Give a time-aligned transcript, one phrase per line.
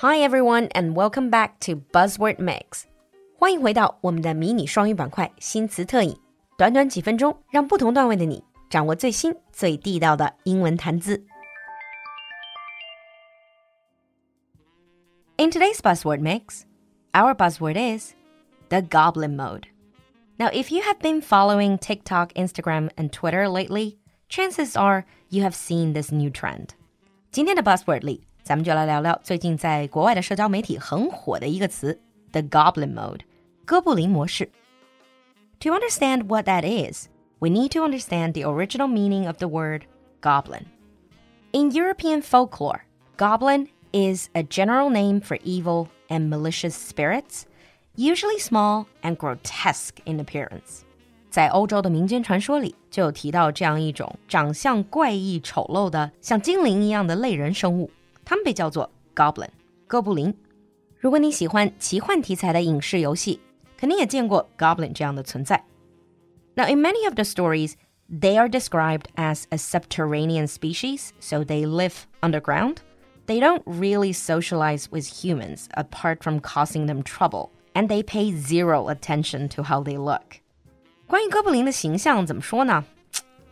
[0.00, 2.84] Hi everyone, and welcome back to Buzzword Mix.
[3.38, 6.16] 欢迎回到我们的迷你双语板块新词特饮，
[6.56, 11.24] 短短几分钟，让不同段位的你掌握最新最地道的英文谈资。
[15.38, 16.64] In today's Buzzword Mix,
[17.12, 18.14] our buzzword is
[18.68, 19.64] the Goblin Mode.
[20.38, 23.96] Now, if you have been following TikTok, Instagram, and Twitter lately,
[24.28, 26.70] chances are you have seen this new trend.
[27.30, 32.00] 今天的 Buzzword 里 咱们就来聊聊最近在国外的社交媒体很火的一个词，
[32.32, 33.20] the Goblin Mode，
[33.64, 34.50] 哥布林模式。
[35.60, 39.82] To understand what that is, we need to understand the original meaning of the word
[40.20, 40.66] goblin.
[41.52, 42.82] In European folklore,
[43.16, 47.46] goblin is a general name for evil and malicious spirits,
[47.96, 50.82] usually small and grotesque in appearance.
[51.30, 57.90] 在欧洲的民间传说里，就有提到这样一种长相怪异、丑陋的，像精灵一样的类人生物。
[58.30, 59.48] 他们被叫做 goblin
[59.86, 60.34] 哥布林。
[60.98, 63.40] 如果你喜欢奇幻题材的影视游戏，
[63.76, 65.64] 肯定也见过 goblin 这样的存在。
[66.54, 67.74] Now, in many of the stories,
[68.08, 72.76] they are described as a subterranean species, so they live underground.
[73.26, 78.88] They don't really socialize with humans apart from causing them trouble, and they pay zero
[78.88, 80.40] attention to how they look.
[81.06, 82.84] 关于哥布林的形象怎么说呢？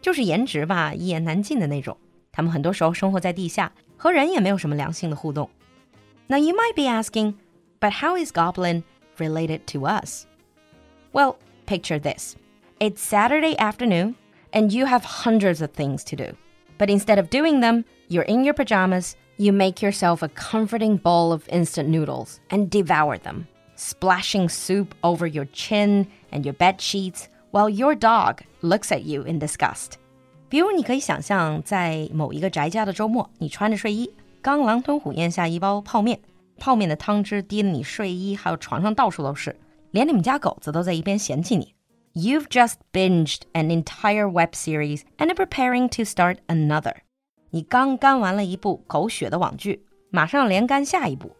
[0.00, 1.96] 就是颜值吧，一言难尽的那种。
[2.32, 5.48] 他们很多时候生活在地下， 和人也没有什么良性的互动。
[6.28, 7.34] Now you might be asking,
[7.80, 8.82] but how is Goblin
[9.18, 10.26] related to us?
[11.12, 12.36] Well, picture this.
[12.78, 14.16] It's Saturday afternoon
[14.52, 16.36] and you have hundreds of things to do.
[16.78, 21.32] But instead of doing them, you're in your pajamas, you make yourself a comforting bowl
[21.32, 27.28] of instant noodles and devour them, splashing soup over your chin and your bed sheets
[27.50, 29.98] while your dog looks at you in disgust.
[30.50, 36.20] 比如，你可以想象，在某一个宅家的周末，你穿着睡衣，刚狼吞虎咽下一包泡面，
[36.58, 39.58] 泡面的汤汁滴得你睡衣还有床上到处都是，
[39.90, 41.74] 连你们家狗子都在一边嫌弃你。
[42.14, 46.94] You've just binged an entire web series and are preparing to start another。
[47.50, 51.36] 你刚干完了一部狗血的网剧，马上连干下一部。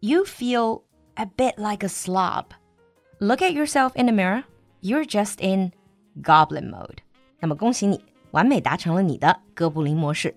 [0.00, 0.82] You feel
[1.14, 2.44] a bit like a slob.
[3.18, 4.44] Look at yourself in the mirror.
[4.82, 5.72] You're just in
[6.22, 6.98] goblin mode.
[7.40, 8.04] 那么恭喜你。
[8.32, 10.34] 完美达成了你的哥布林模式。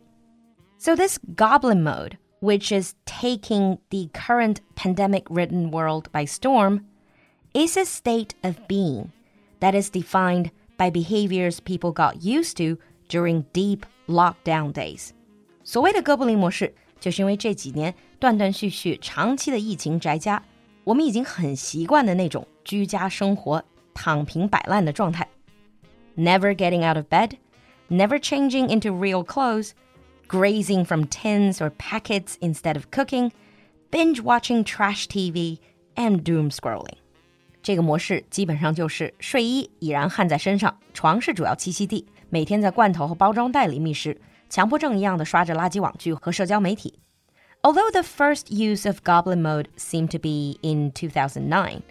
[0.78, 6.86] So this goblin mode, which is taking the current pandemic-ridden world by storm,
[7.54, 9.10] is a state of being
[9.60, 15.12] that is defined by behaviors people got used to during deep lockdown days.
[15.64, 20.42] 所谓的哥布林模式，就是因为这几年断断续续、长期的疫情宅家，
[20.84, 25.28] 我们已经很习惯的那种居家生活、躺平摆烂的状态。
[26.18, 27.34] Never getting out of bed
[27.90, 29.72] never changing into real clothes,
[30.28, 33.32] grazing from tins or packets instead of cooking,
[33.92, 35.60] binge watching trash TV,
[35.96, 36.96] and doom scrolling.
[37.62, 46.98] 这个模式基本上就是睡衣已然焊在身上，床是主要栖息地，每天在罐头和包装袋里觅食，强迫症一样的刷着垃圾网剧和社交媒体。
[47.62, 51.84] Although the first use of Goblin Mode seemed to be in 2009,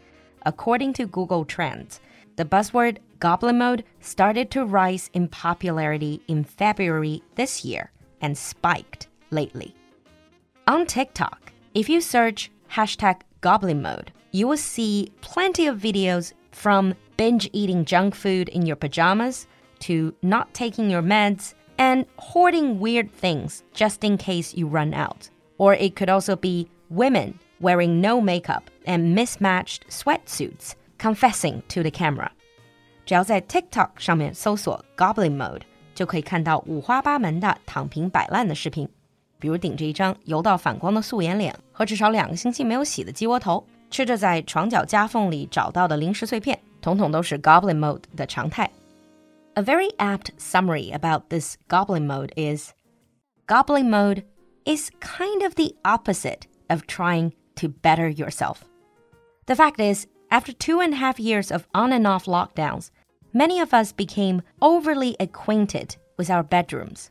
[0.42, 1.98] according to Google Trends,
[2.35, 7.91] the buzzword Goblin Mode started to rise in popularity in February this year
[8.22, 9.75] and spiked lately.
[10.68, 16.94] On TikTok, if you search hashtag Goblin Mode, you will see plenty of videos from
[17.18, 19.47] binge eating junk food in your pajamas
[19.79, 25.29] to not taking your meds and hoarding weird things just in case you run out.
[25.57, 31.91] Or it could also be women wearing no makeup and mismatched sweatsuits confessing to the
[31.91, 32.28] camera.
[33.06, 35.62] 只要在 TikTok 上面搜索 Goblin Mode，
[35.94, 38.88] 就可以看到五花八门的躺平摆烂的视频，
[39.38, 48.70] 比如顶着一张油到反光的素颜脸和至少两个星期没有洗的鸡窝头，吃着在床角夹缝里找到的零食碎片，统统都是 Goblin Mode 的常态。
[49.54, 52.72] A very apt summary about this Goblin Mode is
[53.48, 54.22] Goblin Mode
[54.65, 58.59] is kind of the opposite of trying to better yourself.
[59.47, 62.91] The fact is, after two and a half years of on and off lockdowns,
[63.32, 67.10] many of us became overly acquainted with our bedrooms.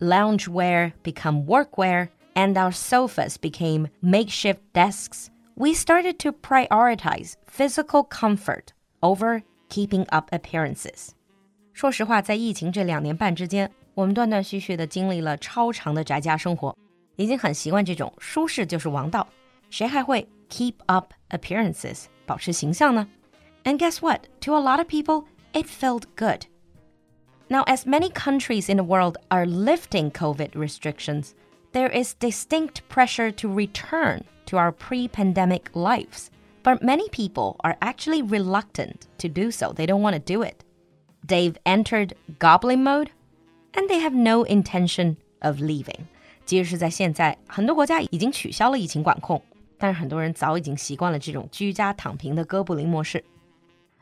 [0.00, 5.30] Loungewear became workwear, and our sofas became makeshift desks.
[5.56, 8.72] We started to prioritize physical comfort
[9.02, 11.10] over keeping up appearances.
[11.72, 16.74] 说实话，在疫情这两年半之间，我们断断续续的经历了超长的宅家生活，
[17.16, 19.26] 已经很习惯这种舒适就是王道。
[19.68, 22.04] 谁还会 keep up appearances？
[22.26, 23.06] 保持形象呢？
[23.64, 24.20] And guess what?
[24.42, 26.46] To a lot of people, it felt good.
[27.48, 31.34] Now, as many countries in the world are lifting COVID restrictions,
[31.72, 36.30] there is distinct pressure to return to our pre pandemic lives.
[36.62, 39.72] But many people are actually reluctant to do so.
[39.72, 40.62] They don't want to do it.
[41.26, 43.10] They've entered goblin mode
[43.74, 46.06] and they have no intention of leaving.
[46.44, 49.40] 即使是在现在，很多国家已经取消了疫情管控，
[49.78, 53.24] 但是很多人早已经习惯了这种居家躺平的哥布林模式。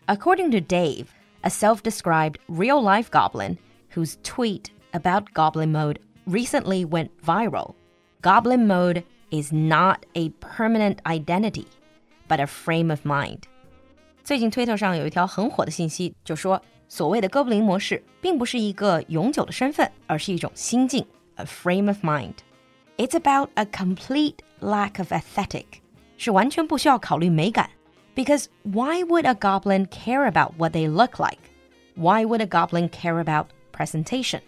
[0.06, 1.06] According to Dave,
[1.42, 3.56] a self-described real-life goblin
[3.94, 7.74] whose tweet about goblin mode recently went viral,
[8.22, 11.66] goblin mode is not a permanent identity,
[12.28, 13.42] but a frame of mind.
[14.24, 21.06] 最近推特上有一条很火的信息，就说所谓的哥布林模式并不是一个永久的身份，而是一种心境。
[21.38, 22.34] a frame of mind.
[22.96, 25.80] It's about a complete lack of aesthetic.
[26.16, 27.70] 是完全不需要考虑美感.
[28.14, 31.38] Because why would a goblin care about what they look like?
[31.94, 34.40] Why would a goblin care about presentation?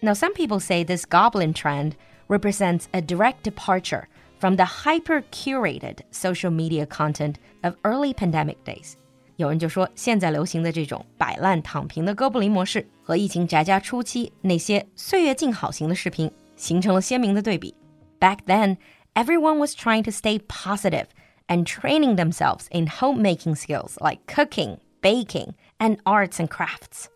[0.00, 1.94] Now, some people say this goblin trend
[2.28, 4.04] represents a direct departure
[4.38, 8.92] from the hyper curated social media content of early pandemic days.
[9.34, 16.30] 有人就说，现在流行的这种摆烂躺平的哥布林模式，和疫情宅家初期那些岁月静好型的视频
[16.62, 17.74] 形成了鲜明的对比。
[18.20, 18.76] Back then,
[19.14, 21.06] everyone was trying to stay positive
[21.46, 27.06] and training themselves in homemaking skills like cooking, baking, and arts and crafts.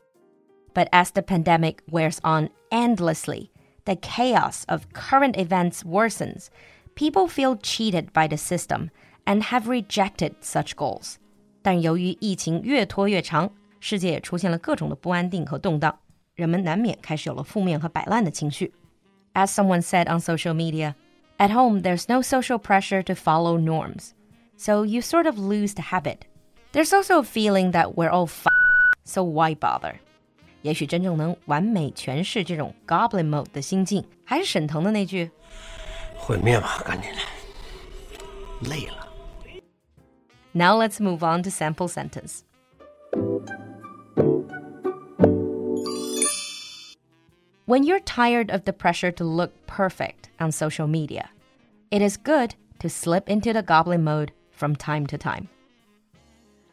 [0.75, 3.51] But as the pandemic wears on endlessly,
[3.85, 6.49] the chaos of current events worsens.
[6.95, 8.91] People feel cheated by the system
[9.27, 11.17] and have rejected such goals.
[11.63, 13.51] 但由于疫情越拖越长，
[13.81, 15.99] 世界也出现了各种的不安定和动荡，
[16.35, 18.73] 人们难免开始有了负面和摆烂的情绪。
[19.37, 20.95] As someone said on social media,
[21.39, 24.15] at home there's no social pressure to follow norms,
[24.57, 26.27] so you sort of lose the habit.
[26.73, 28.47] There's also a feeling that we're all f
[29.05, 29.95] so why bother?
[30.63, 35.31] 也许真正能完美诠释这种 goblin mode 的心境，还是沈腾的那句：“
[36.17, 39.09] 毁灭吧，赶紧来，累了。”
[40.55, 42.43] Now let's move on to sample sentence.
[47.67, 51.31] When you're tired of the pressure to look perfect on social media,
[51.91, 55.49] it is good to slip into the goblin mode from time to time.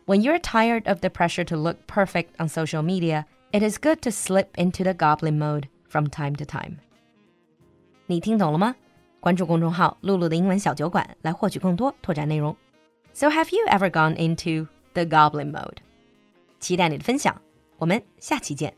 [0.05, 4.01] When you're tired of the pressure to look perfect on social media, it is good
[4.01, 6.79] to slip into the goblin mode from time to time.
[8.07, 8.75] 你听懂了吗？
[9.19, 12.55] 关注公众号“露露的英文小酒馆”来获取更多拓展内容。
[13.13, 15.77] so have you ever gone into the goblin mode？
[16.59, 17.39] 期待你的分享，
[17.77, 18.73] 我们下期见。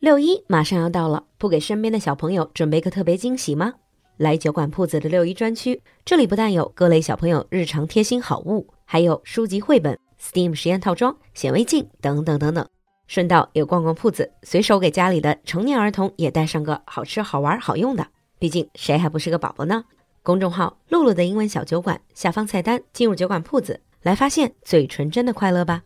[0.00, 3.74] 六一马上要到了，不给身边的小朋友准备个特别惊喜吗？
[4.16, 12.64] 来酒馆铺子的六一专区，这里不但有各类小朋友日常贴心好物，还有书籍、绘本、Steam 实验套装、显微镜等等等等。
[13.08, 18.06] 顺道也逛逛铺子，随手给家里的成年儿童也带上个好吃、好玩、好用的。
[18.38, 19.84] 毕竟谁还不是个宝宝呢？
[20.22, 25.82] 公众号“露露的英文小酒馆”下方菜单，进入酒馆铺子，来发现最纯真的快乐吧。